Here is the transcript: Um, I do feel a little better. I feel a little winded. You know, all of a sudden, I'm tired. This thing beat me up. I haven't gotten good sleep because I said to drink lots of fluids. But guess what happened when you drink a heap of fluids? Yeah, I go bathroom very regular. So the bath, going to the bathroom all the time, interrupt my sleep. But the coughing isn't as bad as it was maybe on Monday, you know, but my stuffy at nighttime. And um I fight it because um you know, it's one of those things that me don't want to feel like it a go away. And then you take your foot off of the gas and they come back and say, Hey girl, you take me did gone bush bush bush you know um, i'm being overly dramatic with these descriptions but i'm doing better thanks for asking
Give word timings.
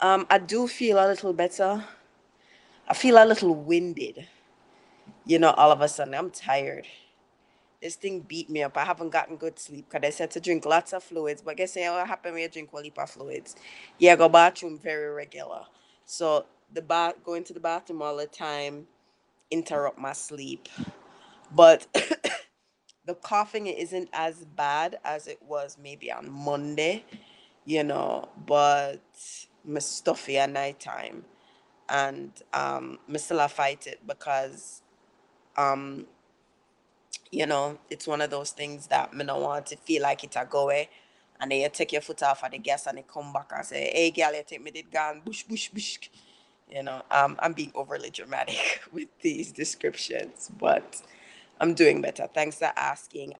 Um, 0.00 0.26
I 0.30 0.38
do 0.38 0.68
feel 0.68 0.98
a 0.98 1.06
little 1.08 1.32
better. 1.32 1.84
I 2.88 2.94
feel 2.94 3.22
a 3.22 3.24
little 3.24 3.54
winded. 3.54 4.26
You 5.24 5.38
know, 5.38 5.50
all 5.52 5.72
of 5.72 5.80
a 5.80 5.88
sudden, 5.88 6.14
I'm 6.14 6.30
tired. 6.30 6.86
This 7.82 7.96
thing 7.96 8.20
beat 8.20 8.50
me 8.50 8.62
up. 8.62 8.76
I 8.76 8.84
haven't 8.84 9.10
gotten 9.10 9.36
good 9.36 9.58
sleep 9.58 9.86
because 9.90 10.06
I 10.06 10.10
said 10.10 10.30
to 10.32 10.40
drink 10.40 10.66
lots 10.66 10.92
of 10.92 11.02
fluids. 11.04 11.42
But 11.42 11.56
guess 11.56 11.76
what 11.76 12.06
happened 12.08 12.34
when 12.34 12.42
you 12.42 12.48
drink 12.48 12.70
a 12.74 12.82
heap 12.82 12.98
of 12.98 13.10
fluids? 13.10 13.56
Yeah, 13.98 14.14
I 14.14 14.16
go 14.16 14.28
bathroom 14.28 14.78
very 14.78 15.12
regular. 15.14 15.62
So 16.06 16.46
the 16.72 16.82
bath, 16.82 17.16
going 17.24 17.44
to 17.44 17.54
the 17.54 17.60
bathroom 17.60 18.02
all 18.02 18.16
the 18.16 18.26
time, 18.26 18.86
interrupt 19.50 19.98
my 19.98 20.12
sleep. 20.12 20.68
But 21.54 21.86
the 23.06 23.14
coughing 23.14 23.66
isn't 23.68 24.10
as 24.12 24.44
bad 24.44 24.98
as 25.04 25.26
it 25.28 25.40
was 25.42 25.78
maybe 25.82 26.12
on 26.12 26.30
Monday, 26.30 27.04
you 27.64 27.84
know, 27.84 28.28
but 28.46 29.00
my 29.66 29.80
stuffy 29.80 30.38
at 30.38 30.50
nighttime. 30.50 31.24
And 31.88 32.32
um 32.52 32.98
I 33.40 33.48
fight 33.48 33.86
it 33.86 34.00
because 34.06 34.82
um 35.56 36.06
you 37.32 37.46
know, 37.46 37.78
it's 37.90 38.06
one 38.06 38.22
of 38.22 38.30
those 38.30 38.52
things 38.52 38.88
that 38.88 39.14
me 39.14 39.24
don't 39.24 39.42
want 39.42 39.66
to 39.66 39.76
feel 39.76 40.02
like 40.02 40.24
it 40.24 40.36
a 40.36 40.46
go 40.46 40.64
away. 40.64 40.90
And 41.40 41.50
then 41.50 41.60
you 41.60 41.68
take 41.70 41.92
your 41.92 42.02
foot 42.02 42.22
off 42.22 42.44
of 42.44 42.52
the 42.52 42.58
gas 42.58 42.86
and 42.86 42.98
they 42.98 43.04
come 43.04 43.32
back 43.32 43.50
and 43.54 43.64
say, 43.66 43.90
Hey 43.94 44.10
girl, 44.12 44.34
you 44.34 44.42
take 44.46 44.62
me 44.62 44.70
did 44.72 44.90
gone 44.92 45.22
bush 45.24 45.44
bush 45.44 45.68
bush 45.70 45.98
you 46.70 46.82
know 46.82 47.02
um, 47.10 47.36
i'm 47.40 47.52
being 47.52 47.72
overly 47.74 48.10
dramatic 48.10 48.80
with 48.92 49.08
these 49.22 49.52
descriptions 49.52 50.50
but 50.58 51.02
i'm 51.60 51.74
doing 51.74 52.00
better 52.00 52.28
thanks 52.34 52.58
for 52.58 52.72
asking 52.76 53.34